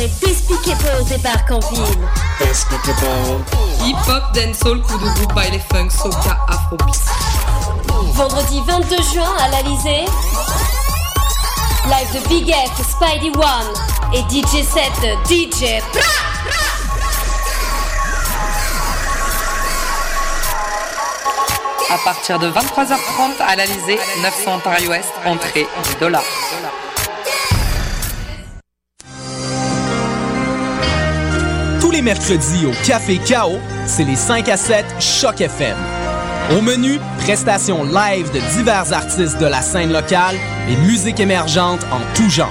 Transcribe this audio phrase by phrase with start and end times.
[0.00, 2.08] et Despicable débarquent en ville.
[2.40, 3.44] Despicable.
[3.84, 7.00] Hip-hop, dancehall, coup de groupe, baile funk, soca, afrobeat.
[8.14, 10.04] Vendredi 22 juin à l'Alizé.
[11.86, 13.72] Live de Big F, Spidey One
[14.12, 16.00] et DJ set de DJ Pra
[21.94, 26.22] À partir de 23h30 à l'Alizé, 900 Ontario Ouest, entrée 10 dollars.
[32.00, 35.76] Les mercredis au Café Chaos, c'est les 5 à 7 Choc FM.
[36.56, 40.36] Au menu, prestations live de divers artistes de la scène locale
[40.70, 42.48] et musique émergente en tout genre.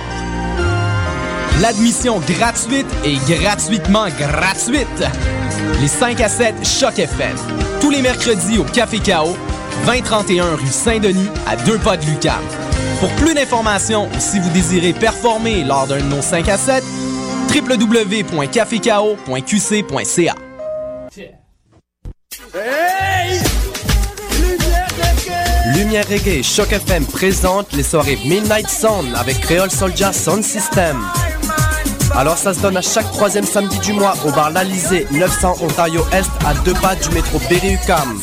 [1.62, 5.04] L'admission gratuite et gratuitement gratuite.
[5.82, 7.36] Les 5 à 7 Choc FM.
[7.82, 9.36] Tous les mercredis au Café Chaos,
[9.88, 12.44] 2031 rue Saint-Denis, à deux pas de Lucam.
[13.00, 16.84] Pour plus d'informations ou si vous désirez performer lors d'un de nos 5 à 7,
[17.54, 20.36] www.cafecao.qc.ca.
[25.76, 30.98] Lumière Reggae et Choc FM présente les soirées Midnight Sound avec Creole Soldier Sound System.
[32.16, 36.06] Alors ça se donne à chaque troisième samedi du mois au bar L'Alizé, 900 Ontario
[36.12, 38.22] Est, à deux pas du métro Berry-UQAM.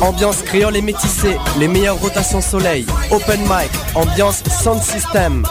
[0.00, 5.44] Ambiance créole et métissée, les meilleures rotations soleil, open mic, ambiance sound system.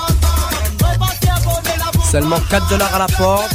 [2.11, 3.52] Seulement 4 dollars à la porte.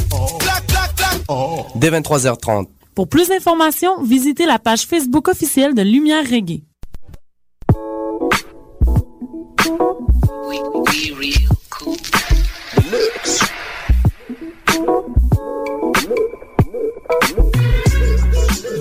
[1.75, 2.67] Dès 23h30.
[2.95, 6.63] Pour plus d'informations, visitez la page Facebook officielle de Lumière Reggae.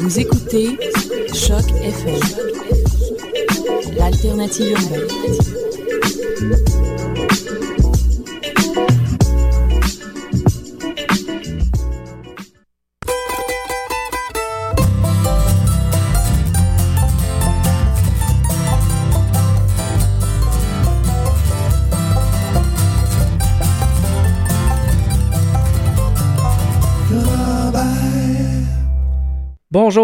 [0.00, 0.76] Vous écoutez
[1.32, 2.20] Choc FM,
[3.96, 5.39] l'alternative urbaine.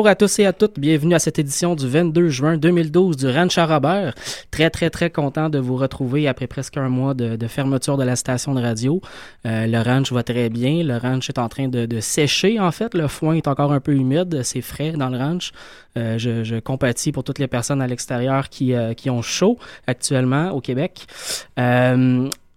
[0.06, 3.28] Bonjour à tous et à toutes, bienvenue à cette édition du 22 juin 2012 du
[3.28, 4.14] Ranch à Robert.
[4.52, 8.14] Très très très content de vous retrouver après presque un mois de, fermeture de la
[8.14, 9.00] station de radio.
[9.46, 12.94] Euh, le ranch va très bien, le ranch est en train de, sécher en fait,
[12.94, 15.50] le foin est encore un peu humide, c'est frais dans le ranch.
[15.98, 19.58] Euh, je, je, compatis pour toutes les personnes à l'extérieur qui, euh, qui ont chaud
[19.88, 21.08] actuellement au Québec.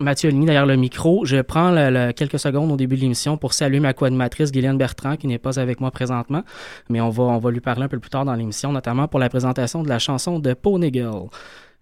[0.02, 1.26] Mathieu Aligny derrière le micro.
[1.26, 4.78] Je prends le, le, quelques secondes au début de l'émission pour saluer ma co-animatrice Guylaine
[4.78, 6.44] Bertrand qui n'est pas avec moi présentement,
[6.90, 9.20] mais on va, on va lui parler un peu plus tard dans l'émission, notamment pour
[9.20, 11.28] la présentation de la chanson de Pony Girl.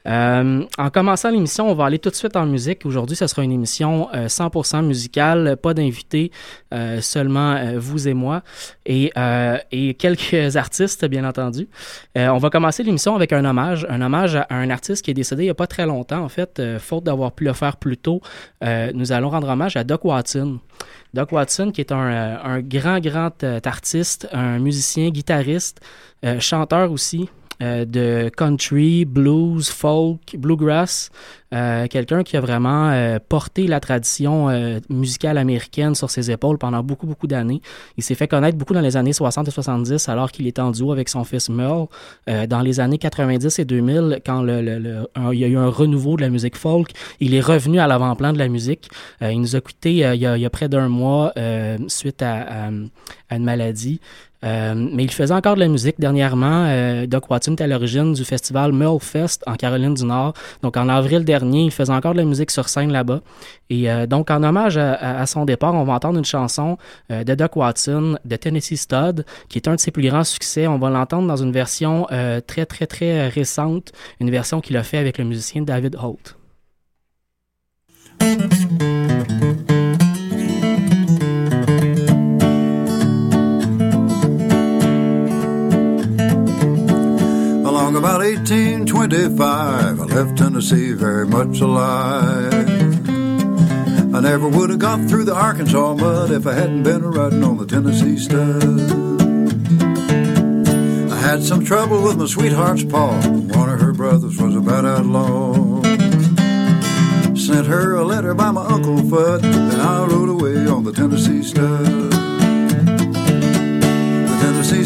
[0.08, 2.86] Euh, en commençant l'émission, on va aller tout de suite en musique.
[2.86, 6.32] Aujourd'hui, ce sera une émission euh, 100% musicale, pas d'invités,
[6.74, 8.42] euh, seulement euh, vous et moi
[8.86, 9.58] et, euh,
[9.98, 11.68] quelques artistes, bien entendu.
[12.18, 15.16] Euh, on va commencer l'émission avec un hommage, un hommage à un artiste qui est
[15.16, 17.98] décédé il n'y a pas très longtemps, en fait, faute d'avoir pu le faire plus
[17.98, 18.22] tôt.
[18.62, 20.60] nous allons rendre hommage à Doc Watson.
[21.14, 25.82] Doc Watson, qui est un grand, grand artiste, un musicien, guitariste,
[26.40, 27.30] chanteur aussi,
[27.62, 31.10] euh, de country, blues, folk, bluegrass.
[31.54, 36.58] Euh, quelqu'un qui a vraiment euh, porté la tradition euh, musicale américaine sur ses épaules
[36.58, 37.62] pendant beaucoup, beaucoup d'années.
[37.96, 40.72] Il s'est fait connaître beaucoup dans les années 60 et 70 alors qu'il était en
[40.72, 41.88] duo avec son fils Merle.
[42.30, 45.58] Euh, dans les années 90 et 2000, quand le, le, le il y a eu
[45.58, 46.90] un renouveau de la musique folk,
[47.22, 48.90] il est revenu à l'avant-plan de la musique.
[49.22, 51.34] Il nous a quitté il y a, il y a près d'un mois
[51.88, 52.70] suite à, à,
[53.30, 54.00] à, une maladie.
[54.44, 56.66] Euh, mais il faisait encore de la musique dernièrement.
[56.68, 60.34] Euh, Doc Watson est à l'origine du festival Merle Fest en Caroline du Nord.
[60.62, 63.22] Donc en avril dernier, il faisait encore de la musique sur scène là-bas.
[63.70, 66.78] Et euh, donc en hommage à, à, son départ, on va entendre une chanson
[67.12, 70.68] euh, de Doc Watson de Tennessee Stud, qui est un de ses plus grands succès.
[70.68, 72.08] On va l'entendre dans une version
[72.48, 76.36] très très très récente, une version qu'il a fait avec le musicien David Holt.
[87.98, 92.54] About 1825, I left Tennessee very much alive.
[94.14, 97.58] I never would have got through the Arkansas mud if I hadn't been riding on
[97.58, 98.64] the Tennessee stud.
[101.12, 103.20] I had some trouble with my sweetheart's paw.
[103.58, 105.82] One of her brothers was a bad outlaw.
[107.36, 111.42] Sent her a letter by my Uncle Fudd, and I rode away on the Tennessee
[111.42, 112.17] stud.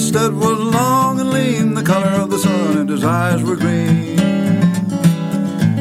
[0.01, 3.56] Tennessee stud was long and lean, the color of the sun, and his eyes were
[3.56, 4.18] green.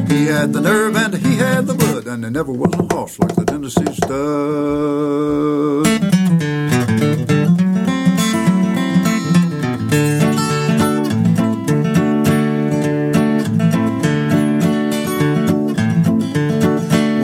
[0.08, 2.94] He He had the nerve and he had the blood, and there never was a
[2.94, 4.10] horse like the Tennessee stud.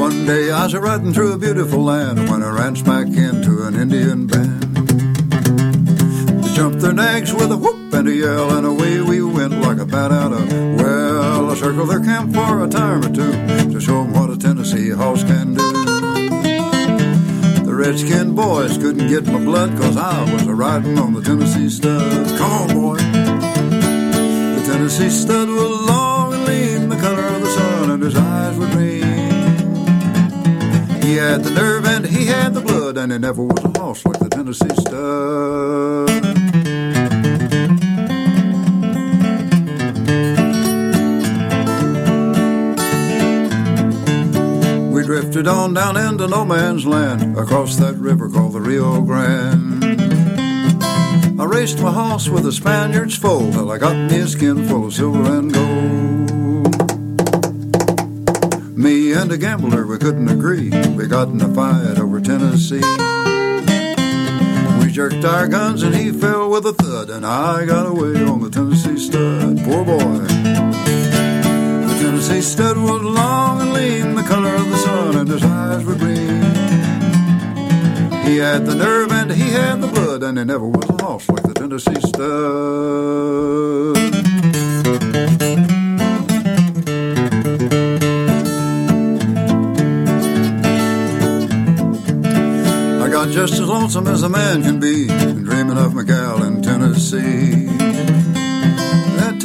[0.01, 3.75] One day I was riding through a beautiful land when I ran smack into an
[3.77, 4.66] Indian band.
[6.57, 9.85] Jumped their nags with a whoop and a yell, and away we went like a
[9.85, 10.51] bat out of
[10.81, 11.51] well.
[11.51, 13.31] I circled their camp for a time or two
[13.73, 15.63] to show 'em what a Tennessee horse can do.
[17.67, 21.69] The redskin boys couldn't get my blood 'cause I was a riding on the Tennessee
[21.69, 22.27] stud.
[22.39, 22.97] Come on, boy.
[24.57, 28.57] The Tennessee stud was long and lean, the color of the sun, and his eyes
[28.57, 29.05] were green.
[31.03, 34.07] He had the nerve and he had the blood, and there never was a horse
[34.07, 36.26] like the Tennessee stud.
[45.37, 49.85] Drifted on down into no man's land across that river called the Rio Grande.
[51.39, 54.87] I raced my horse with the Spaniard's foal till I got me a skin full
[54.87, 56.89] of silver and gold.
[58.79, 60.71] Me and a gambler, we couldn't agree.
[60.71, 62.81] We got in a fight over Tennessee.
[64.81, 68.41] We jerked our guns and he fell with a thud, and I got away on
[68.41, 69.63] the Tennessee stud.
[69.65, 70.76] Poor boy.
[72.17, 75.85] The Tennessee stud was long and lean, the color of the sun, and his eyes
[75.85, 76.43] were green.
[78.25, 81.43] He had the nerve and he had the blood, and he never was horse like
[81.43, 82.17] the Tennessee stud.
[93.03, 96.63] I got just as lonesome as a man can be, dreaming of my gal in
[96.63, 97.66] Tennessee.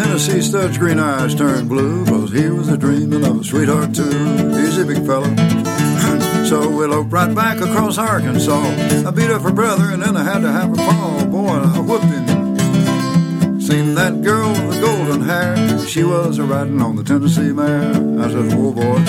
[0.04, 4.10] Tennessee stud's green eyes turned blue, cause he was a dreamin' of a sweetheart too.
[4.50, 5.30] He's a big fella.
[6.50, 8.64] so we eloped right back across Arkansas.
[9.08, 11.26] I beat up her brother and then I had to have a fall.
[11.28, 13.62] Boy, I whooped him.
[13.62, 15.86] Seen that girl with the golden hair.
[15.86, 17.92] She was a riding on the Tennessee mare.
[17.92, 19.00] I said, whoa boy.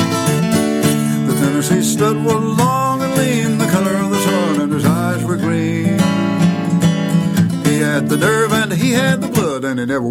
[1.27, 5.25] The Tennessee stud was long and lean, the color of the sun, and his eyes
[5.25, 5.99] were green.
[7.65, 10.07] He had the nerve and he had the blood, and he never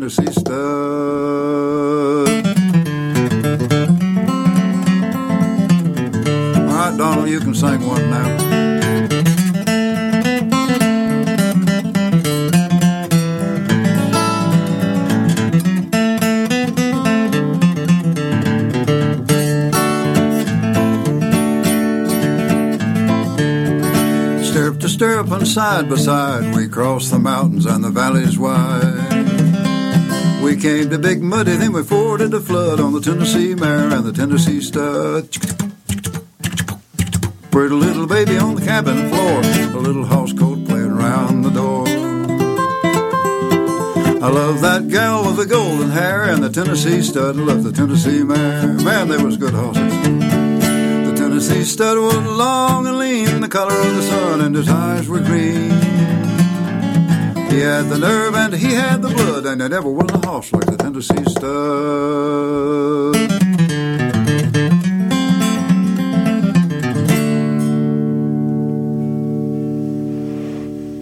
[0.00, 0.54] was a stud.
[6.56, 8.50] All right, Donald, you can sing one now.
[25.00, 29.19] Stirrup and side by side, we cross the mountains and the valleys wide.
[30.42, 34.04] We came to Big Muddy, then we forded the flood on the Tennessee mare and
[34.04, 35.28] the Tennessee stud.
[37.50, 39.40] Pretty little baby on the cabin floor,
[39.78, 41.84] a little house coat playing around the door.
[44.22, 47.36] I love that gal with the golden hair and the Tennessee stud.
[47.36, 48.74] Love the Tennessee mare.
[48.74, 49.92] Man, they was good horses.
[49.92, 55.08] The Tennessee stud was long and lean, the color of the sun, and his eyes
[55.08, 56.19] were green.
[57.50, 60.52] He had the nerve and he had the blood, and there never was a horse
[60.52, 61.50] like the Tennessee stud.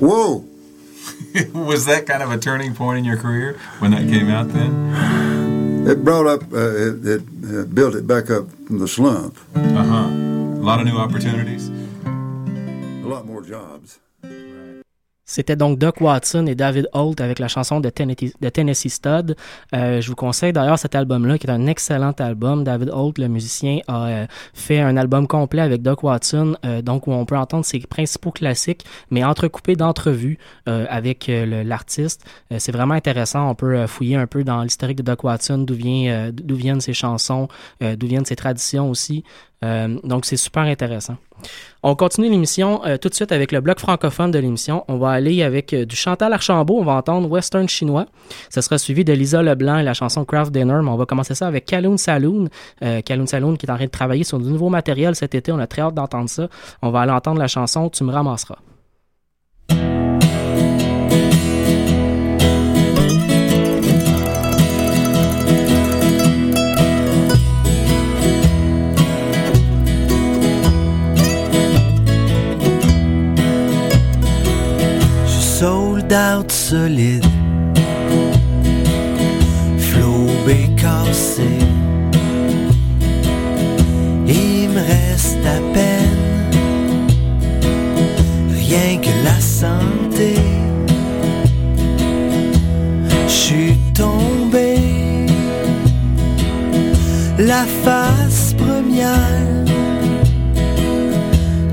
[0.00, 0.48] Whoa!
[1.52, 5.86] was that kind of a turning point in your career when that came out then?
[5.86, 9.36] It brought up, uh, it, it uh, built it back up from the slump.
[9.54, 10.08] Uh huh.
[10.08, 11.68] A lot of new opportunities.
[12.06, 13.98] A lot more jobs.
[15.28, 19.36] C'était donc Doc Watson et David Holt avec la chanson de Tennessee, Stud.
[19.74, 22.64] Euh, je vous conseille d'ailleurs cet album-là, qui est un excellent album.
[22.64, 27.06] David Holt, le musicien, a euh, fait un album complet avec Doc Watson, euh, donc
[27.06, 32.24] où on peut entendre ses principaux classiques, mais entrecoupés d'entrevues avec l'artiste.
[32.56, 33.50] C'est vraiment intéressant.
[33.50, 36.94] On peut fouiller un peu dans l'historique de Doc Watson, d'où vient, d'où viennent ses
[36.94, 37.48] chansons,
[37.80, 39.24] d'où viennent ses traditions aussi.
[39.64, 41.16] Euh, donc c'est super intéressant.
[41.82, 44.84] On continue l'émission euh, tout de suite avec le bloc francophone de l'émission.
[44.88, 46.78] On va aller avec euh, du Chantal Archambault.
[46.78, 48.06] On va entendre Western chinois.
[48.50, 50.78] Ce sera suivi de Lisa Leblanc et la chanson Craft Dinner.
[50.82, 52.48] Mais on va commencer ça avec Kaloon Saloon.
[53.04, 55.52] Kaloon Saloon qui est en train de travailler sur du nouveau matériel cet été.
[55.52, 56.48] On a très hâte d'entendre ça.
[56.82, 58.58] On va aller entendre la chanson Tu me ramasseras.
[76.12, 77.24] Out solide.
[79.78, 80.28] Flot
[80.76, 81.48] cassé.
[84.68, 86.48] me reste à peine
[88.50, 90.34] rien que la santé.
[93.26, 94.76] Je suis tombé
[97.38, 99.64] la face première.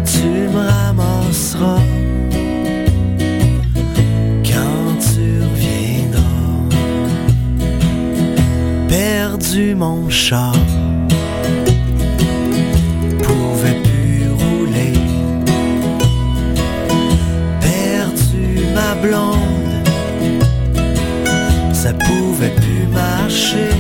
[0.06, 1.95] Tu me ramasseras
[9.38, 10.56] Perdu mon char.
[13.22, 14.94] Pouvais plus rouler.
[17.60, 19.84] Perdu ma blonde.
[21.74, 23.76] Ça pouvait plus marcher.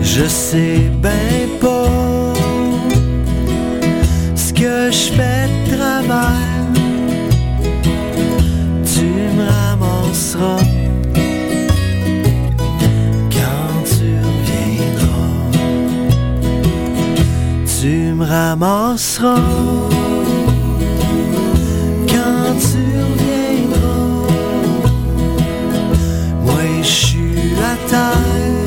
[0.00, 1.39] Je sais ben
[18.56, 19.36] me ramasseras
[22.08, 24.26] quand tu reviendras.
[26.44, 28.59] Moi, je suis à terre.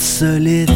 [0.00, 0.69] Solide.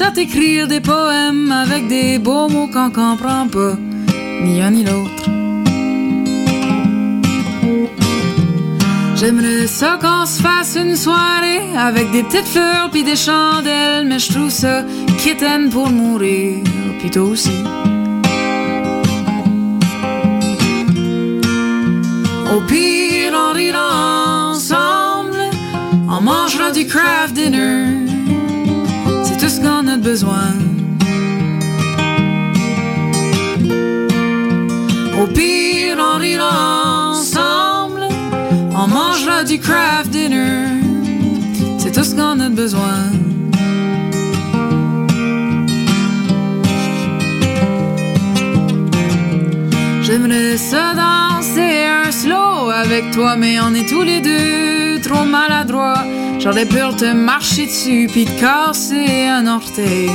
[0.00, 3.74] Ça t'écrire des poèmes avec des beaux mots qu'on comprend pas,
[4.42, 5.24] ni un ni l'autre.
[9.14, 14.18] J'aimerais ça qu'on se fasse une soirée avec des petites fleurs puis des chandelles, mais
[14.18, 14.84] je trouve ça
[15.22, 16.64] quétaine pour mourir,
[16.98, 17.58] puis toi aussi.
[22.54, 23.88] Au pire, on rira
[24.48, 25.42] ensemble,
[26.08, 28.09] on mangera du craft dinner,
[30.00, 30.54] besoin.
[35.20, 38.08] Au pire, on rira ensemble,
[38.74, 40.66] on mangera du craft dinner,
[41.78, 43.00] c'est tout ce qu'on a besoin.
[50.02, 56.04] J'aimerais ça danser un slow avec toi, mais on est tous les deux trop maladroits.
[56.42, 60.10] J'aurais peur de marcher dessus puis de casser un orteil.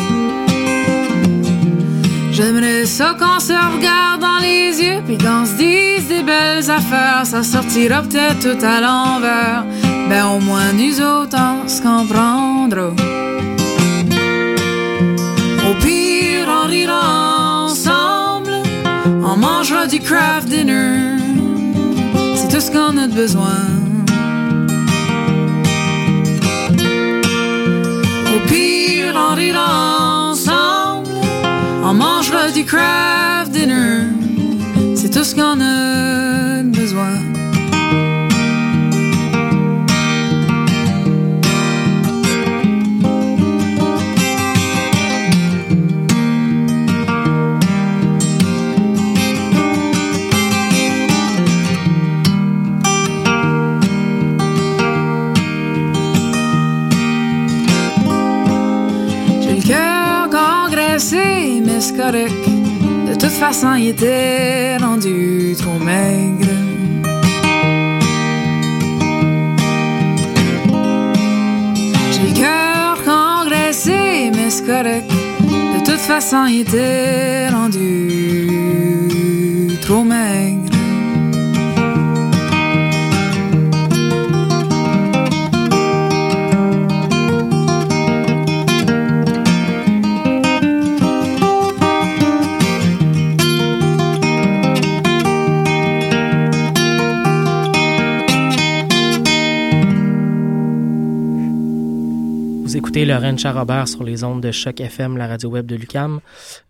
[2.31, 7.21] J'aimerais ça qu'on se regarde dans les yeux puis qu'on se dise des belles affaires.
[7.25, 9.65] Ça sortira peut-être tout à l'envers.
[10.09, 11.81] Ben au moins nous autres on se.
[15.69, 18.51] Au pire on rira ensemble,
[19.23, 21.19] on mangera du craft dinner.
[22.35, 23.84] C'est tout ce qu'on a de besoin.
[31.95, 34.07] Mangera du craft dinner.
[34.95, 37.34] C'est tout ce qu'on a besoin.
[61.97, 66.49] De toute façon, il était rendu trop maigre.
[72.11, 75.09] J'ai le cœur congressé, mais c'est correct.
[75.39, 78.49] De toute façon, il était rendu
[79.81, 80.64] trop maigre.
[103.05, 106.21] Écoutez Lorraine Charrobert sur les ondes de Choc FM, la radio web de Lucam.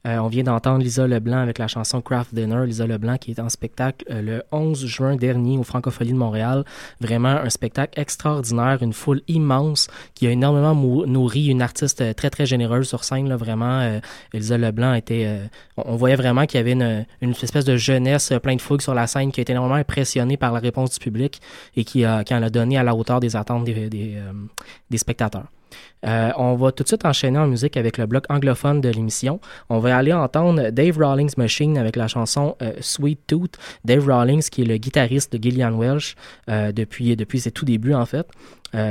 [0.06, 2.66] Euh, on vient d'entendre Lisa Leblanc avec la chanson Craft Dinner.
[2.66, 6.66] Lisa Leblanc qui est en spectacle euh, le 11 juin dernier au Francophonie de Montréal.
[7.00, 12.30] Vraiment un spectacle extraordinaire, une foule immense qui a énormément nourri une artiste euh, très
[12.30, 13.34] très généreuse sur scène.
[13.34, 14.00] Vraiment,
[14.34, 15.40] Lisa Leblanc était,
[15.78, 17.06] on voyait vraiment qu'il y avait une,
[17.42, 20.38] espèce de jeunesse euh, plein de fougue sur la scène qui a été énormément impressionnée
[20.38, 21.40] par la réponse du public
[21.76, 25.46] et qui, a, qui en a donné à la hauteur des attentes des spectateurs.
[26.06, 29.40] Euh, on va tout de suite enchaîner en musique avec le bloc anglophone de l'émission.
[29.70, 33.58] On va aller entendre Dave Rawlings Machine avec la chanson euh, Sweet Tooth.
[33.84, 36.16] Dave Rawlings, qui est le guitariste de Gillian Welsh
[36.50, 38.28] euh, depuis, depuis ses tout débuts, en fait.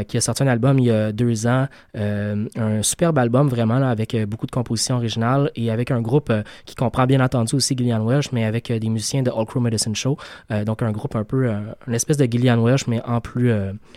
[0.09, 4.17] qui a sorti un album il y a deux ans, un superbe album vraiment avec
[4.27, 6.33] beaucoup de compositions originales et avec un groupe
[6.65, 9.95] qui comprend bien entendu aussi Gillian Welsh, mais avec des musiciens de All Crow Medicine
[9.95, 10.17] Show,
[10.65, 11.51] donc un groupe un peu,
[11.87, 13.53] une espèce de Gillian Welsh, mais en plus,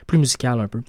[0.07, 0.81] plus musical un peu.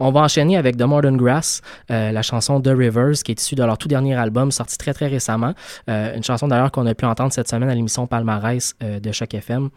[0.00, 3.54] On va enchaîner avec The Modern Grass, euh, la chanson The Rivers, qui est issue
[3.54, 5.54] de leur tout dernier album, sorti très très récemment.
[5.88, 9.12] Euh, une chanson d'ailleurs qu'on a pu entendre cette semaine à l'émission Palmarès euh, de
[9.12, 9.70] Choc FM.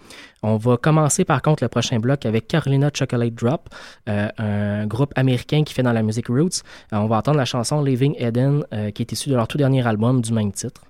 [0.43, 3.69] On va commencer par contre le prochain bloc avec Carolina Chocolate Drop,
[4.07, 6.63] un groupe américain qui fait dans la musique roots.
[6.91, 8.63] On va entendre la chanson Living Eden,
[8.95, 10.81] qui est issue de leur tout dernier album du même titre.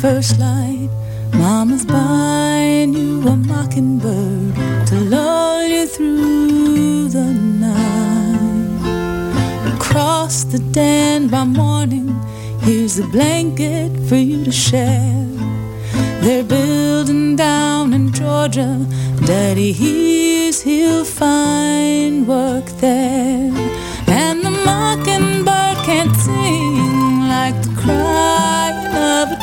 [0.00, 0.88] First light.
[1.34, 7.32] Mama's buying you a mockingbird to lull you through the
[7.66, 8.80] night.
[9.74, 12.18] Across the den by morning,
[12.60, 15.26] here's a blanket for you to share.
[16.22, 18.86] They're building down in Georgia.
[19.26, 23.52] Daddy hears he'll find work there.
[24.06, 25.09] And the mockingbird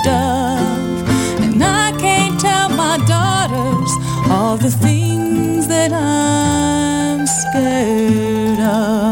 [0.03, 1.09] dove.
[1.41, 3.91] And I can't tell my daughters
[4.29, 9.06] all the things that I'm scared of.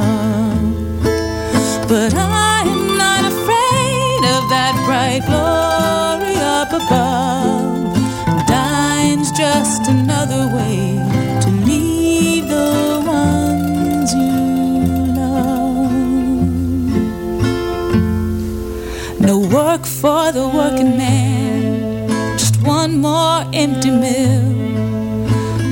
[20.05, 24.45] For the working man, just one more empty mill.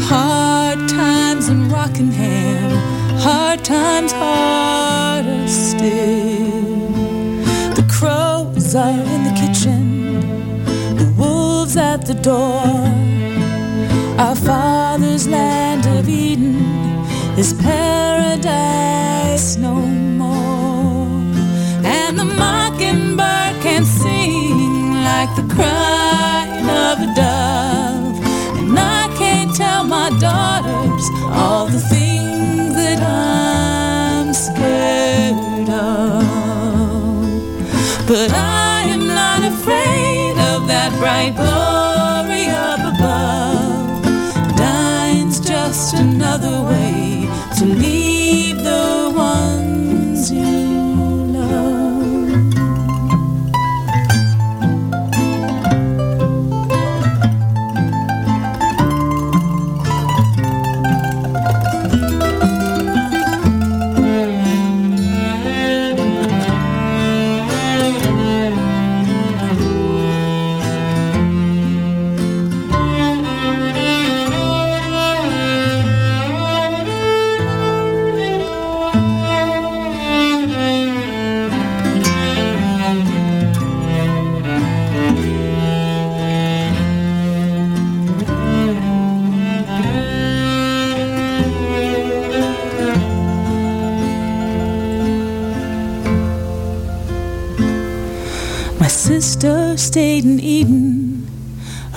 [0.09, 2.71] Hard times in Rockingham,
[3.19, 6.89] hard times harder still.
[7.77, 9.85] The crows are in the kitchen,
[10.97, 12.65] the wolves at the door.
[14.17, 16.55] Our father's land of Eden
[17.37, 20.02] is paradise no
[25.55, 27.62] crying of a dove.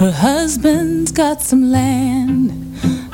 [0.06, 2.52] Her husband's got some land.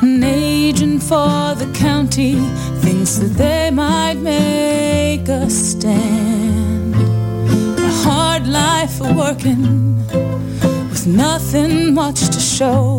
[0.02, 2.35] An agent for the county
[2.83, 6.94] thinks that they might make a stand.
[7.78, 10.07] A hard life of working
[10.90, 12.91] with nothing much to show.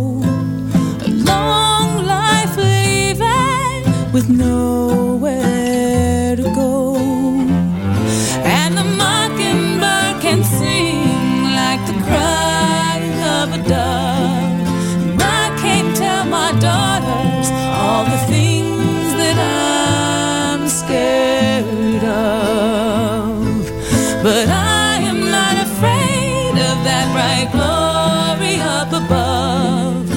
[27.52, 30.08] Glory up above.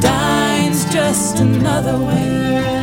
[0.00, 2.75] Dying's just another way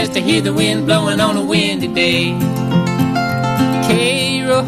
[0.00, 2.30] just to hear the wind blowing on a windy day.
[3.86, 4.62] Cairo,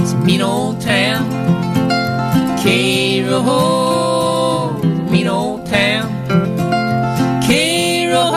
[0.00, 1.28] it's a mean old town.
[2.62, 3.42] Cairo,
[5.10, 6.08] mean old town.
[7.46, 8.30] Cairo,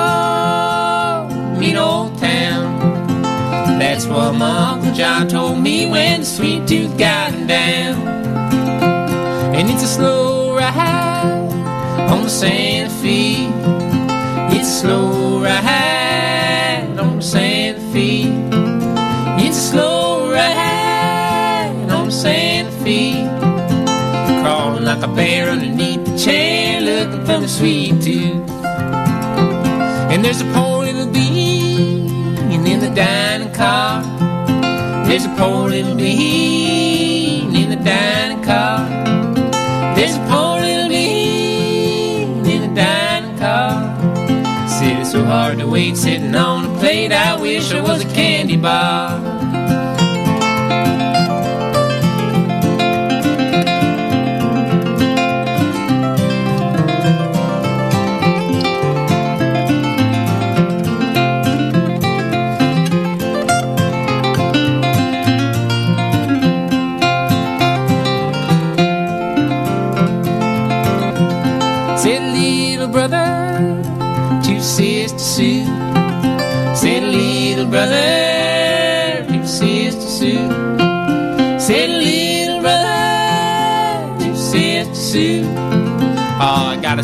[1.57, 2.77] mean old town.
[3.79, 7.95] That's what my Uncle John told me when the sweet tooth got down.
[9.55, 11.49] And it's a slow ride
[12.11, 13.54] on the Santa Fe.
[14.86, 18.30] Slow ride on the Santa Fe.
[19.43, 22.69] It's a slow ride on the feet.
[22.84, 23.26] Fe.
[24.43, 28.48] Crawling like a bear underneath the chair, looking for the sweet tooth.
[30.12, 30.45] And there's a
[30.82, 34.04] little bean in the dining car.
[35.08, 35.30] There's a
[35.67, 38.88] little bean in the dining car.
[39.95, 40.54] There's a poor
[45.25, 47.11] hard to wait sitting on a plate.
[47.11, 49.44] I wish I was a candy bar.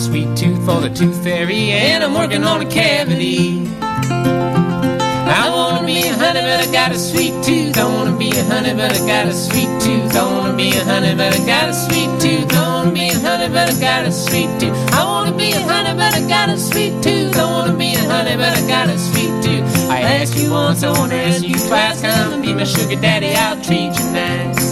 [0.01, 3.67] Sweet tooth for the tooth fairy, and I'm working on a cavity.
[3.81, 7.77] I wanna be a honey, but I got a sweet tooth.
[7.77, 10.15] I wanna be a honey, but I got a sweet tooth.
[10.15, 12.51] I wanna be a honey, but I got a sweet tooth.
[12.51, 14.91] I wanna be a honey, but I got a sweet tooth.
[14.91, 17.37] I wanna be a honey, but I got a sweet tooth.
[17.37, 19.89] I wanna be a honey, but I got a sweet tooth.
[19.89, 22.01] I asked you once, I wanna ask you twice.
[22.01, 24.65] Come and be my sugar daddy, I'll treat you nice.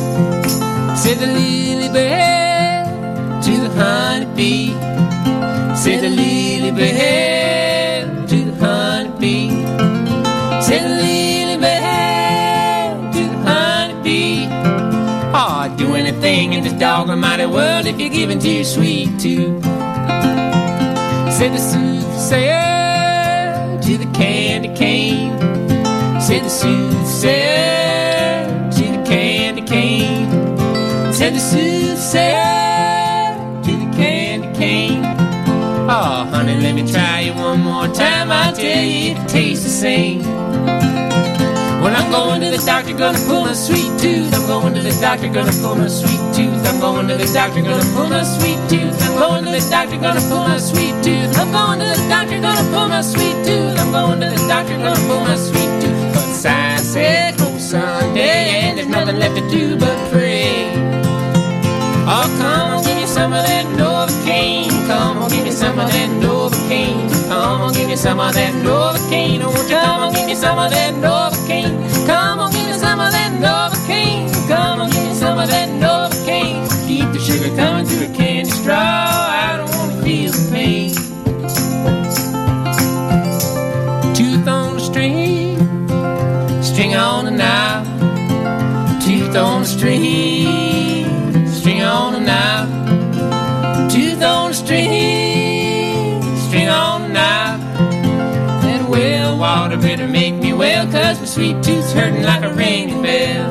[1.02, 4.74] Said the lily bird to the honeybee.
[5.82, 9.50] Said the lily bird to the honeybee.
[10.62, 14.48] Said the lily bird to the honeybee.
[15.34, 19.18] Oh, I'd do anything in this dog almighty world if you're giving to your sweet
[19.22, 19.64] tooth.
[21.38, 22.60] Said the soothsayer
[23.82, 25.40] to the candy cane.
[26.20, 27.89] Said the soothsayer
[36.70, 38.30] let me try you one more time.
[38.30, 40.22] I'll tell you it tastes the same.
[41.82, 44.32] When I'm going to the doctor, gonna pull my sweet tooth.
[44.36, 46.62] I'm going to the doctor, gonna pull my sweet tooth.
[46.70, 49.02] I'm going to the doctor, gonna pull my sweet tooth.
[49.02, 51.34] I'm going to the doctor, gonna pull my sweet tooth.
[51.42, 53.80] I'm going to the doctor, gonna pull my sweet tooth.
[53.80, 56.14] I'm going to the doctor, gonna pull my sweet tooth.
[56.14, 60.70] But science said, come Sunday, and there's nothing left to do but pray.
[62.12, 64.70] Oh, come on, give me some of that Novocaine.
[64.88, 66.19] Come on, give me some of that
[66.70, 67.28] Novocaine.
[67.28, 69.42] Come on, give me some of that Novocaine.
[69.42, 72.06] Oh, won't you come on, give me some of that Novocaine.
[72.06, 74.48] Come on, give me some of that Novocaine.
[74.48, 76.88] Come on, give me some of that Novocaine.
[76.88, 78.76] Keep the sugar coming through a candy straw.
[78.76, 80.94] I don't want to feel the pain.
[84.14, 85.58] Tooth on the string,
[86.62, 87.86] string on the knob.
[89.02, 90.04] Tooth on the string,
[99.40, 103.50] water better make me well, cause my sweet tooth's hurting like a ringing bell.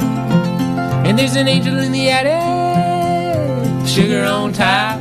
[1.07, 5.01] And there's an angel in the attic, sugar on top.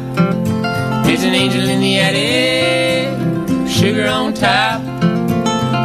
[1.06, 4.82] There's an angel in the attic, sugar on top.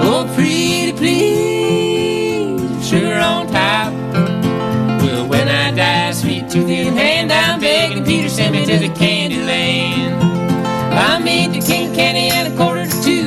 [0.05, 3.93] Oh, pretty please, sugar on top.
[5.03, 8.95] Well, when I die, sweet tooth in hand, I'm begging Peter, send me to the
[8.95, 10.32] candy land.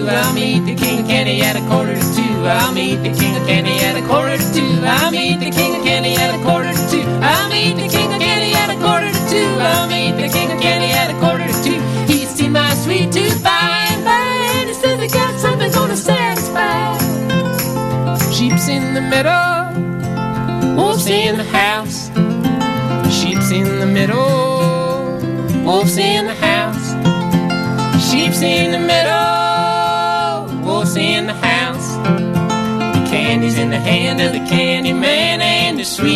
[0.08, 2.46] I'll meet the king of candy at a quarter to two.
[2.46, 4.82] I'll meet the king of candy at a quarter to two.
[4.84, 7.06] I'll meet the king of candy at a quarter to two.
[7.22, 9.50] I'll meet the king of candy at a quarter to two.
[9.60, 11.80] I'll meet the king of candy at a quarter to two.
[12.12, 14.26] He's seen my sweet tooth by and by,
[14.60, 16.98] and he says I got something gonna satisfy.
[18.32, 19.72] Sheep's in the meadow,
[20.76, 22.10] wolf's in the house.
[23.10, 25.20] Sheep's in the middle,
[25.64, 26.94] wolf's in the house.
[28.12, 29.05] Sheep's in the meadow,
[35.86, 36.15] sweet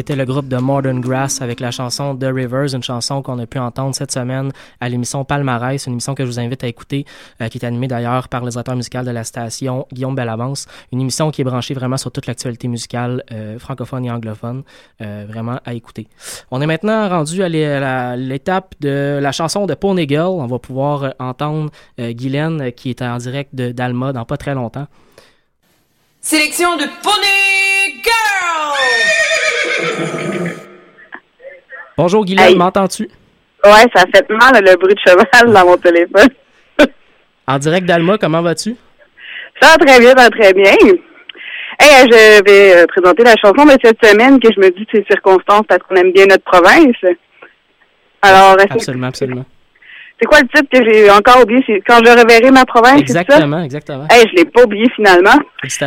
[0.00, 3.44] C'était le groupe de Modern Grass avec la chanson The Rivers, une chanson qu'on a
[3.44, 7.04] pu entendre cette semaine à l'émission Palmarès, une émission que je vous invite à écouter,
[7.42, 10.68] euh, qui est animée d'ailleurs par le directeur musical de la station, Guillaume Bellavance.
[10.90, 14.62] Une émission qui est branchée vraiment sur toute l'actualité musicale euh, francophone et anglophone,
[15.02, 16.08] euh, vraiment à écouter.
[16.50, 19.74] On est maintenant rendu à l'étape de la chanson de
[20.08, 20.40] Girl.
[20.40, 24.86] On va pouvoir entendre Guylaine qui est en direct d'Alma dans pas très longtemps.
[26.22, 27.39] Sélection de Girl!
[31.96, 33.08] Bonjour Guylaine, m'entends-tu?
[33.64, 36.28] Ouais, ça fait mal le bruit de cheval dans mon téléphone.
[37.46, 38.74] en direct d'Alma, comment vas-tu?
[39.60, 40.72] Ça va très bien, ça va très bien.
[41.78, 45.04] Hey, je vais euh, présenter la chanson de cette semaine que je me dis c'est
[45.10, 46.96] circonstance parce qu'on aime bien notre province.
[48.22, 49.44] Alors, absolument, absolument.
[50.20, 51.62] C'est quoi le titre que j'ai encore oublié?
[51.66, 54.06] C'est Quand je reverrai ma province, Exactement, exactement.
[54.10, 55.38] Hey, je l'ai pas oublié finalement.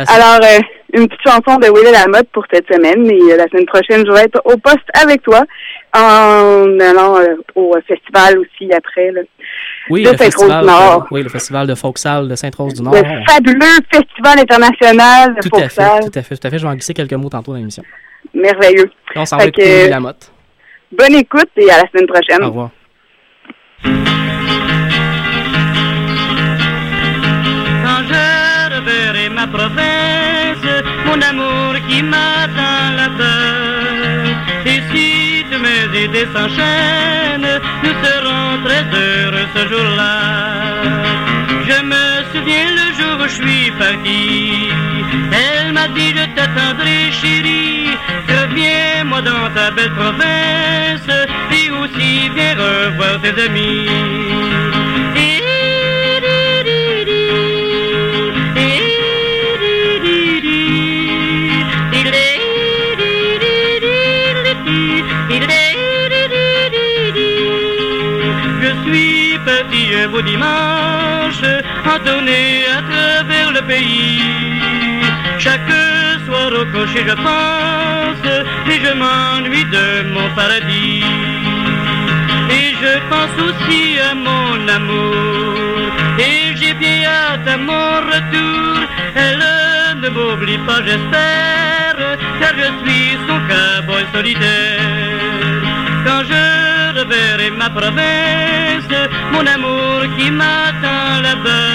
[0.08, 0.60] Alors, euh,
[0.92, 3.06] une petite chanson de Willy Lamotte pour cette semaine.
[3.06, 5.44] Et euh, la semaine prochaine, je vais être au poste avec toi
[5.94, 9.12] en allant euh, au festival aussi après.
[9.12, 9.20] Là,
[9.88, 11.06] oui, de le festival, Nord.
[11.12, 12.94] oui, le festival de Folksal de Sainte-Rose du Nord.
[12.94, 16.58] Le fabuleux festival international de tout À fait, tout à fait, tout à fait.
[16.58, 17.84] Je vais en glisser quelques mots tantôt dans l'émission.
[18.34, 18.90] Merveilleux.
[19.14, 20.32] on s'en va écouter Willy Lamotte.
[20.90, 22.42] Bonne écoute et à la semaine prochaine.
[22.42, 22.70] Au revoir.
[29.34, 30.66] Ma province,
[31.06, 34.34] mon amour qui m'attend là-bas.
[34.66, 40.16] Et si tous mes idées s'enchaînent, nous serons très heureux ce jour-là.
[41.68, 44.68] Je me souviens le jour où je suis parti.
[45.42, 47.90] Elle m'a dit je t'attendrai chérie.
[48.28, 51.10] Reviens-moi dans ta belle province.
[51.84, 53.88] Aussi viens revoir tes amis.
[70.04, 71.42] un beau dimanche,
[71.84, 74.22] en tournée à travers le pays.
[75.38, 75.60] Chaque
[76.26, 78.26] soir au cocher je pense,
[78.70, 81.43] et je m'ennuie de mon paradis.
[82.84, 88.74] Je pense aussi à mon amour, et j'ai bien hâte à mon retour.
[89.24, 89.44] Elle
[90.02, 91.96] ne m'oublie pas, j'espère,
[92.40, 95.62] car je suis son cowboy solitaire.
[96.06, 96.44] Quand je
[96.98, 98.92] reverrai ma province,
[99.32, 101.70] mon amour qui m'attend là-bas.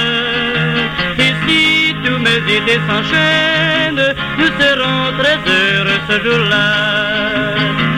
[1.26, 7.89] Et si tous mes idées s'enchaînent, nous serons très heureux ce jour-là.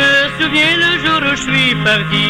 [0.00, 2.28] Me souviens le jour où je suis parti.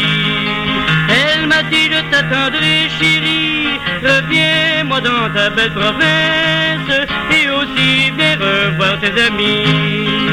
[1.19, 6.95] Elle m'a dit je t'attendrai chérie, reviens-moi dans ta belle province
[7.37, 10.27] et aussi viens revoir tes amis.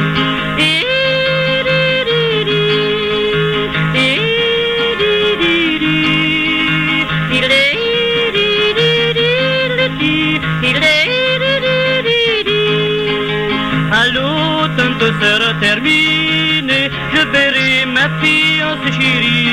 [18.22, 19.49] Fiancée chérie.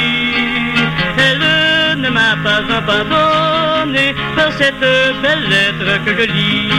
[1.26, 4.80] Elle ne m'a pas abandonné par cette
[5.22, 6.70] belle lettre que je lis.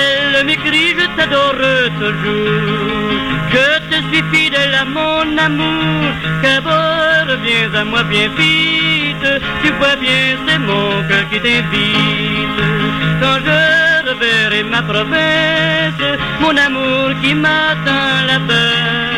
[0.00, 1.64] Elle m'écrit, je t'adore
[2.00, 3.10] toujours,
[3.54, 6.04] je te suis fidèle à mon amour,
[6.42, 9.28] qu'abord viens à moi bien vite,
[9.62, 12.60] tu vois bien c'est mon cœur qui t'invite.
[13.20, 13.60] Quand je
[14.08, 16.04] reverrai ma province,
[16.40, 19.13] mon amour qui m'attend là-bas.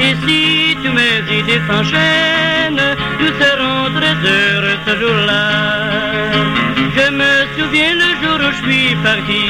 [0.00, 5.42] Et si tous mes idées s'enchaînent, nous serons très heureux ce jour-là.
[6.96, 9.44] Je me souviens le jour où je suis parti.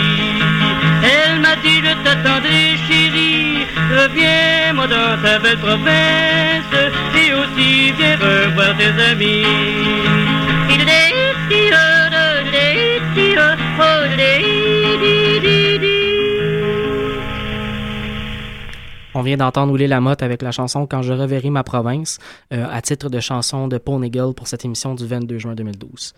[1.12, 3.66] Elle m'a dit je t'attendrai chérie,
[4.00, 6.74] reviens-moi dans ta belle province
[7.22, 9.44] et aussi viens revoir tes amis.
[19.18, 22.18] On vient d'entendre Willy Lamotte avec la chanson Quand je reverrai ma province,
[22.52, 26.14] euh, à titre de chanson de Paul Nigel pour cette émission du 22 juin 2012.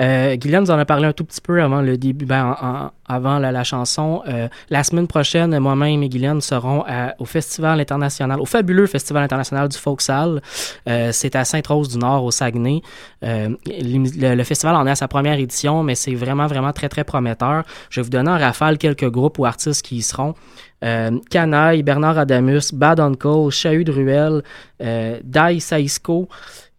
[0.00, 3.38] Euh, Guylaine nous en a parlé un tout petit peu avant le début, ben, avant
[3.38, 4.22] la, chanson.
[4.28, 6.84] Euh, la semaine prochaine, moi-même et Guylaine seront
[7.18, 10.40] au Festival international, au fabuleux Festival international du Folksal.
[10.88, 12.80] Euh, c'est à Sainte-Rose-du-Nord, au Saguenay.
[13.24, 17.04] Euh, le, festival en est à sa première édition, mais c'est vraiment, vraiment très, très
[17.04, 17.64] prometteur.
[17.90, 20.34] Je vais vous donner en rafale quelques groupes ou artistes qui y seront.
[20.82, 24.42] Euh, Canaille, Bernard Adamus, Bad Uncle, Chahut Ruel,
[24.80, 26.28] Dai Saisco,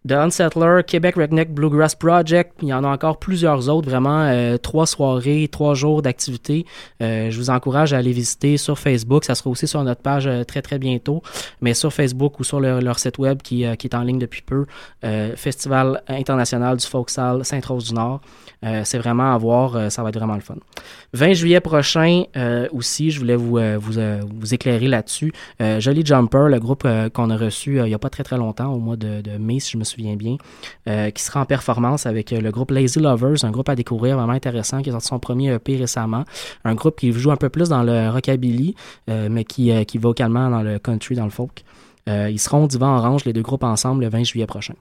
[0.06, 2.54] The Unsettler, Québec Redneck Bluegrass Project.
[2.60, 6.66] Il y en a encore plusieurs autres, vraiment euh, trois soirées, trois jours d'activité.
[7.00, 9.24] Euh, je vous encourage à aller visiter sur Facebook.
[9.24, 11.22] Ça sera aussi sur notre page euh, très très bientôt,
[11.60, 14.66] mais sur Facebook ou sur leur, site web qui, est en ligne depuis peu.
[15.36, 18.20] Festival international du folk Sainte-Rose du Nord.
[18.84, 20.56] C'est vraiment à voir, ça va être vraiment le fun.
[21.14, 22.24] 20 juillet prochain
[22.70, 24.00] aussi, je voulais vous, vous,
[24.34, 25.32] vous éclairer là-dessus.
[25.78, 28.78] Jolly Jumper, le groupe qu'on a reçu il n'y a pas très très longtemps, au
[28.78, 30.36] mois de, de mai, si je me souviens bien,
[30.88, 34.16] euh, qui sera en performance avec euh, le groupe Lazy Lovers, un groupe à découvrir
[34.16, 36.24] vraiment intéressant, qui a sorti son premier EP récemment.
[36.64, 38.74] Un groupe qui joue un peu plus dans le rockabilly,
[39.10, 41.64] euh, mais qui, qui vocalement dans le country, dans le folk.
[42.06, 44.74] ils seront divan orange, les deux groupes ensemble, le 20 juillet prochain.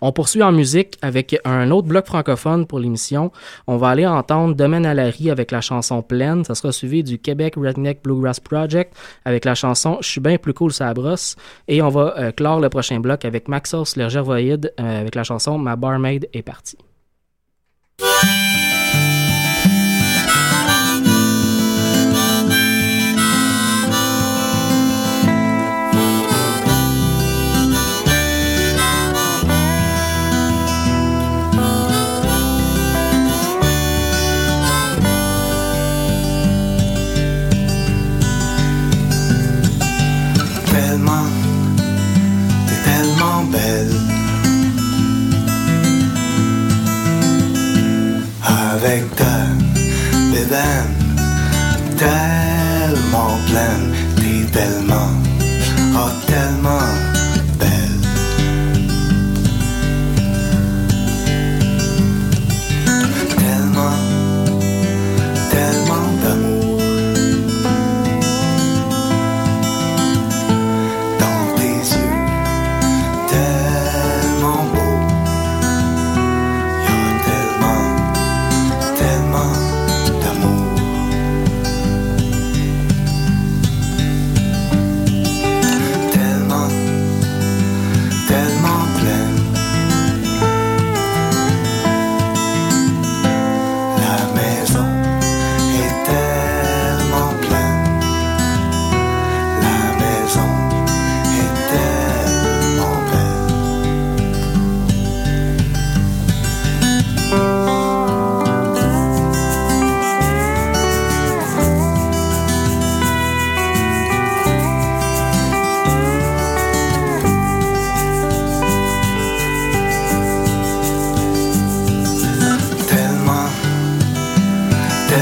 [0.00, 3.32] On poursuit en musique avec un autre bloc francophone pour l'émission.
[3.66, 6.44] On va aller entendre Domaine à la avec la chanson Pleine.
[6.44, 8.94] Ça sera suivi du Québec Redneck Bluegrass Project
[9.24, 11.36] avec la chanson Je suis bien plus cool ça brosse.
[11.68, 15.24] Et on va euh, clore le prochain bloc avec Maxos le Gervoïde euh, avec la
[15.24, 16.78] chanson Ma barmaid est partie.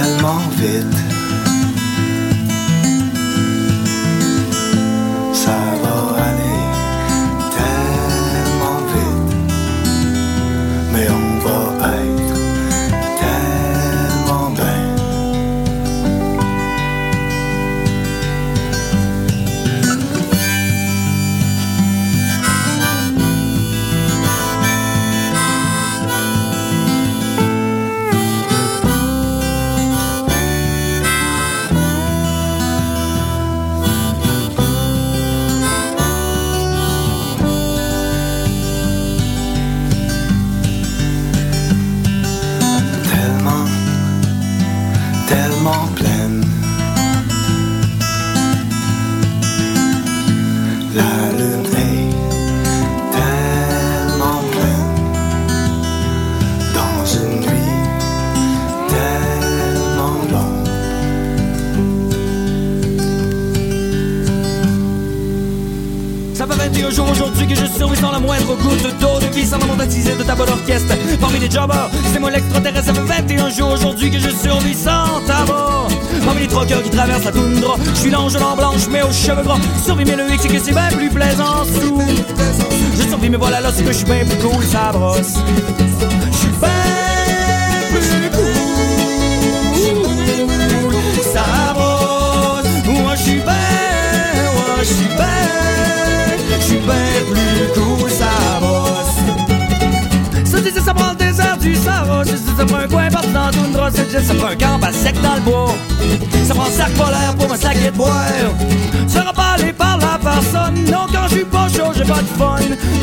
[0.03, 1.82] tellement vite.
[72.13, 75.89] C'est moi l'extraterrestre, ça fait 21 jours aujourd'hui que je survis sans tabac.
[76.25, 79.13] Parmi les trois cœurs qui traversent la toundra, je suis l'ange en blanche mais aux
[79.13, 79.59] cheveux gras.
[79.85, 82.01] Survie mais le hic c'est que c'est bien plus plaisant sous.
[82.97, 85.35] Je survis mais voilà là c'est que je suis bien plus cool, ça brosse.
[86.31, 86.49] Je suis
[102.57, 105.35] ça prend un coin partout dans une droite, ça prend un camp à sec dans
[105.35, 105.75] le bois.
[106.45, 108.13] Ça prend un sac polaire pour me saquer de boire.
[109.35, 112.59] Pas aller par la personne, non, quand je suis pas chaud, j'ai pas de fun.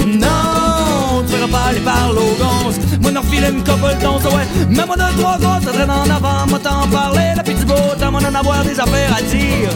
[0.05, 2.75] Non, tu seras pas aller par l'ogance.
[3.01, 4.45] Moi, n'en file une couple d'once, ouais.
[4.69, 7.33] Mais moi, deux, trois gosses, ça traîne en avant, moi, t'en parler.
[7.35, 9.71] La petite beau, t'as moi, d'en avoir des affaires à dire.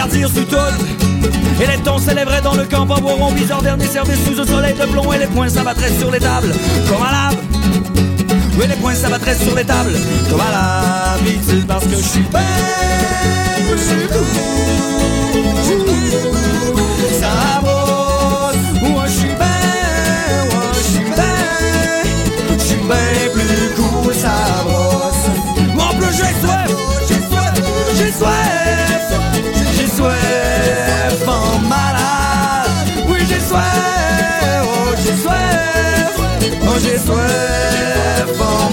[0.00, 0.56] À dire sur tout.
[1.60, 4.84] Et les tons s'élèveraient dans le camp, boiron bizarre, dernier service sous un soleil de
[4.84, 6.52] plomb, et les poings s'abattraient sur les tables,
[6.88, 7.36] comme à lave.
[8.56, 9.96] Oui, les poings s'abattraient sur les tables,
[10.30, 12.40] comme à l'habitude, parce que je suis cool.
[17.20, 18.54] Ça brosse,
[19.06, 19.28] je suis
[20.72, 21.04] je suis
[22.58, 25.26] je suis bien plus cool, ça brosse.
[25.74, 26.70] Moi plus j'ai soif,
[27.08, 27.54] j'ai soif,
[27.96, 29.04] j'ai soif,
[29.76, 32.70] j'ai soif en malade.
[33.08, 36.14] Oui, j'ai soif, oh j'ai soif,
[36.62, 38.63] oh j'ai soif en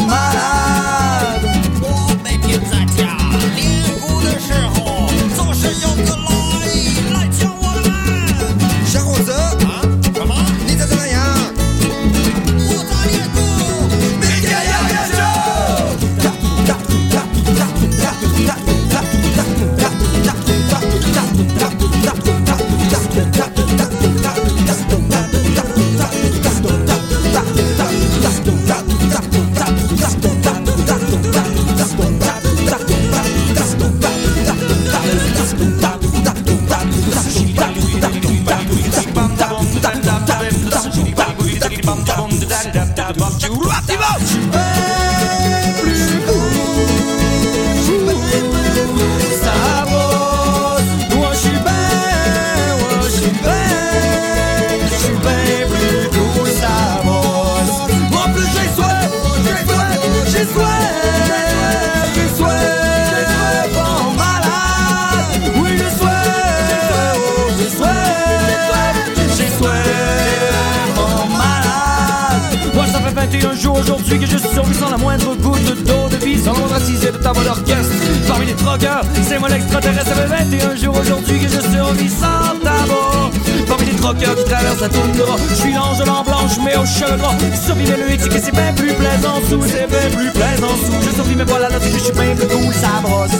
[73.41, 77.11] 21 jours aujourd'hui que je survécu sans la moindre goutte d'eau de vie, sans l'ostracisé
[77.11, 77.91] de ta voix d'orchestre.
[78.27, 80.09] Parmi les troqueurs, c'est moi l'extraterrestre.
[80.09, 83.31] Ça fait 21 jours aujourd'hui que je survis sans tabac.
[83.67, 86.85] Parmi les troqueurs qui traversent la toundra, je suis l'ange de l'an blanche, mais au
[86.85, 87.33] cheveux gras.
[87.65, 91.01] Survivre le X, que c'est bien plus plaisant sous, c'est bien plus plaisant sous.
[91.01, 93.31] Je survis, mais voilà, là, que je suis bien plus cool, ça brosse.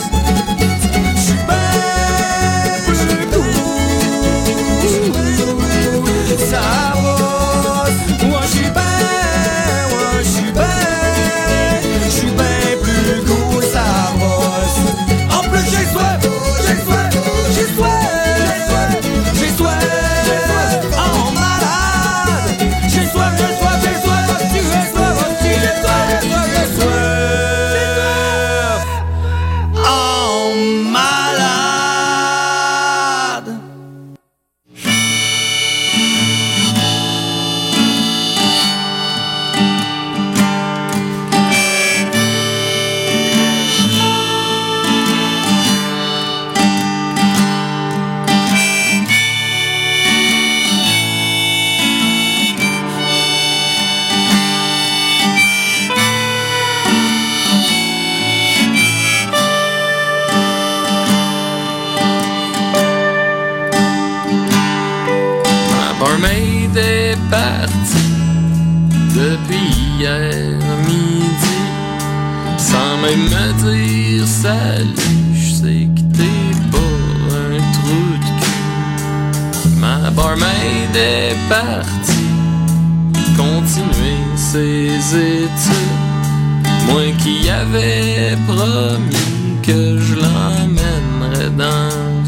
[87.18, 92.21] Qui avais promis que je l'emmènerais dans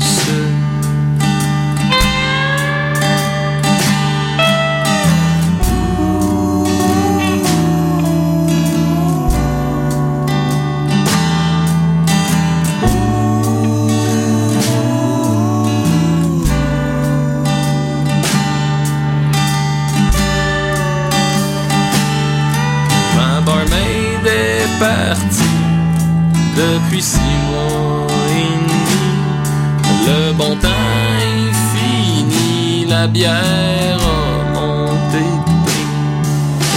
[33.14, 34.74] bière a.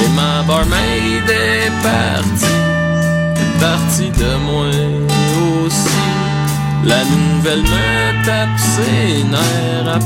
[0.03, 2.59] Et ma barmaid est partie,
[3.43, 4.69] est partie de moi
[5.65, 6.03] aussi.
[6.91, 9.99] La nouvelle me tape ses nerfs à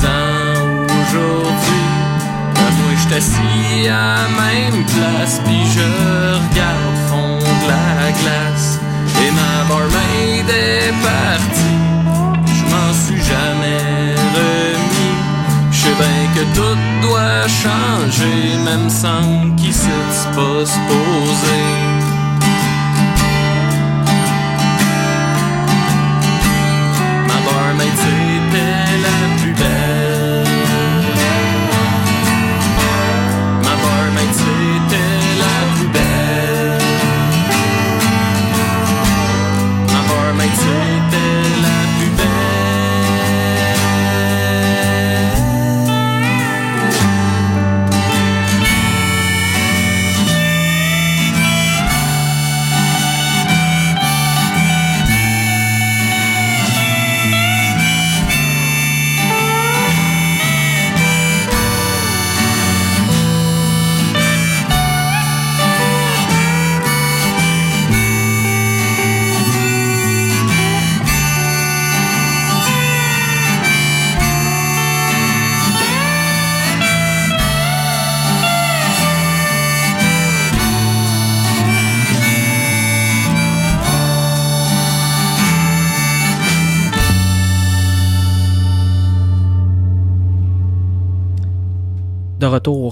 [0.00, 1.86] dix aujourd'hui.
[2.56, 5.86] Moi, j'suis assis à même place, puis je
[6.38, 8.78] regarde fondre la glace.
[9.22, 11.78] Et ma barmaid est partie,
[12.46, 15.16] je m'en suis jamais remis.
[15.72, 21.87] Je sais bien que tout doit changer, même sans qui c'est pas supposé.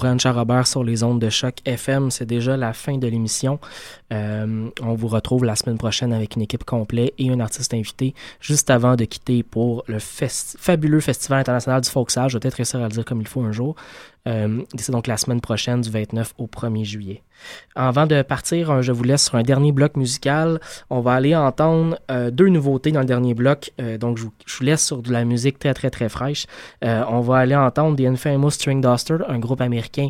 [0.07, 2.71] De retour au Ranch à Robert sur les ondes de choc FM, c'est déjà la
[2.71, 3.59] fin de l'émission.
[4.13, 8.13] Euh, on vous retrouve la semaine prochaine avec une équipe complète et un artiste invité
[8.39, 12.31] juste avant de quitter pour le fabuleux Festival international du Folksage.
[12.31, 13.75] Je vais peut-être réussir à le dire comme il faut un jour.
[14.27, 17.21] Euh, c'est donc la semaine prochaine du 29 au 1er juillet.
[17.75, 20.59] Avant de partir, euh, je vous laisse sur un dernier bloc musical.
[20.89, 23.71] On va aller entendre euh, deux nouveautés dans le dernier bloc.
[23.79, 24.31] Euh, donc, je vous,
[24.61, 26.47] laisse sur de la musique très, très, très fraîche.
[26.81, 30.09] On va aller entendre The Infamous String Duster, un groupe américain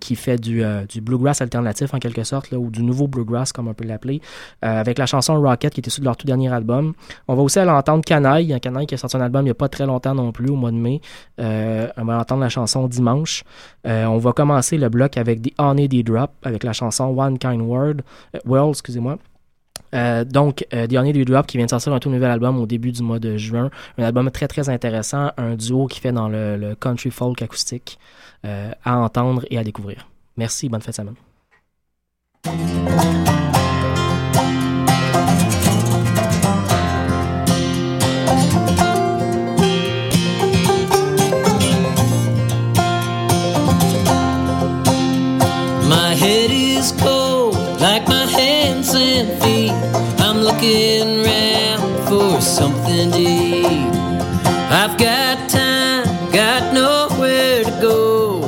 [0.00, 0.62] qui fait du,
[1.02, 4.22] bluegrass alternatif en quelque sorte, ou du nouveau bluegrass, comme on peut l'appeler,
[4.62, 6.94] avec la chanson Rocket qui était sur leur tout dernier album.
[7.26, 9.50] On va aussi aller entendre Canaille, un Canaille qui a sorti un album il n'y
[9.50, 11.00] a pas très longtemps non plus, au mois de mai.
[11.38, 13.42] On va entendre la chanson Dimanche.
[13.84, 17.62] On va commencer le bloc avec The Honey D Drop, avec la chanson One Kind
[17.62, 17.96] Word,
[18.34, 19.18] euh, World, excusez-moi.
[19.94, 22.66] Euh, donc, euh, The Honey Drop qui vient de sortir un tout nouvel album au
[22.66, 23.70] début du mois de juin.
[23.96, 27.98] Un album très très intéressant, un duo qui fait dans le, le country folk acoustique
[28.44, 30.08] euh, à entendre et à découvrir.
[30.36, 31.08] Merci, bonne fête de
[32.44, 33.58] semaine.
[53.00, 58.40] I've got time, got nowhere to go.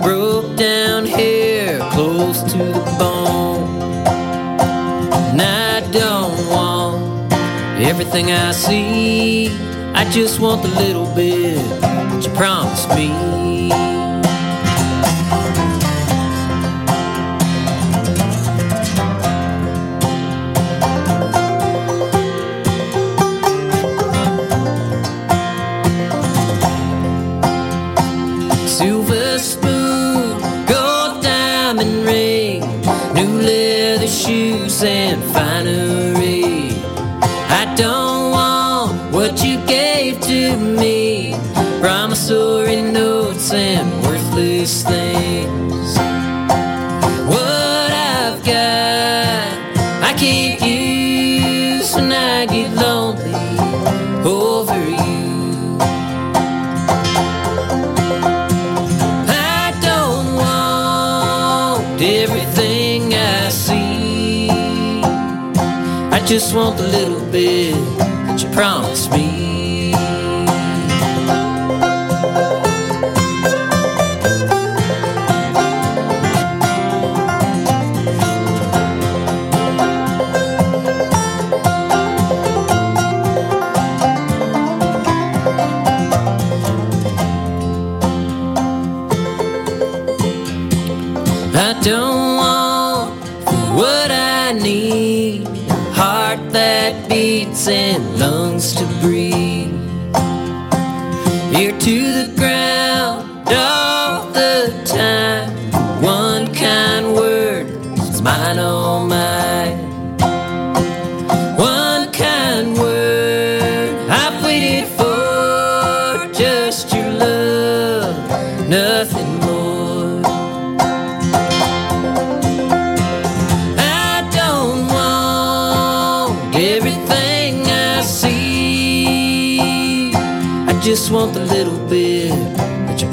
[0.00, 3.64] Broke down here, close to the bone.
[5.32, 7.32] And I don't want
[7.82, 9.48] everything I see.
[9.92, 13.45] I just want the little bit that you promised me.
[44.06, 45.98] Worthless things.
[47.32, 49.48] What I've got,
[50.02, 53.34] I can't use when I get lonely
[54.24, 55.78] over you.
[59.28, 64.50] I don't want everything I see.
[66.16, 67.74] I just want the little bit
[68.26, 68.95] that you promised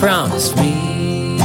[0.03, 1.37] Promise me.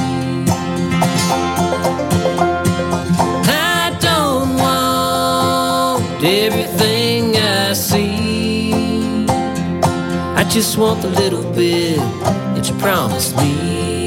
[3.47, 8.73] I don't want everything I see.
[9.31, 13.98] I just want the little bit that you promised me.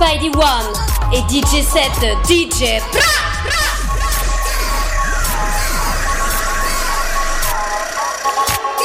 [0.00, 1.82] Spidey One et DJ 7
[2.24, 3.00] DJ Pra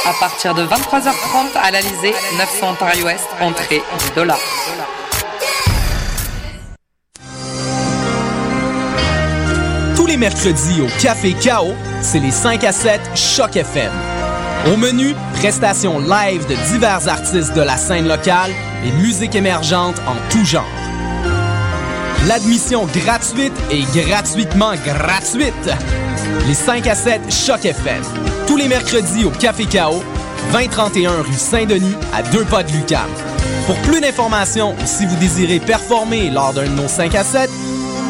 [0.06, 4.40] À partir de 23h30 à l'Alizé, 900 Ontario Ouest, entrée 10 dollars.
[9.94, 13.92] Tous les mercredis au Café Chaos, c'est les 5 à 7 Choc FM.
[14.66, 18.50] Au menu, prestations live de divers artistes de la scène locale
[18.84, 20.83] et musique émergente en tout genre.
[22.26, 25.52] L'admission gratuite et gratuitement gratuite.
[26.46, 28.02] Les 5 à 7 Choc FM.
[28.46, 30.02] Tous les mercredis au Café Chaos,
[30.52, 33.10] 2031 rue Saint-Denis, à deux pas de Lucam.
[33.66, 37.50] Pour plus d'informations ou si vous désirez performer lors d'un de nos 5 à 7,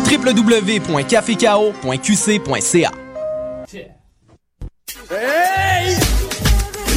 [0.09, 2.91] www.cafécao.qc.ca.
[5.11, 6.03] Hey!